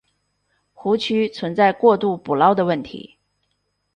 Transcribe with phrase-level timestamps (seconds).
[0.73, 3.19] 湖区存在过度捕捞的问题。